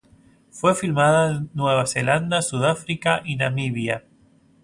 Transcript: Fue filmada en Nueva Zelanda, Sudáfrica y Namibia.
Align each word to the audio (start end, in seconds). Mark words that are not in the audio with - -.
Fue 0.49 0.73
filmada 0.73 1.29
en 1.29 1.51
Nueva 1.53 1.85
Zelanda, 1.85 2.41
Sudáfrica 2.41 3.21
y 3.23 3.35
Namibia. 3.35 4.03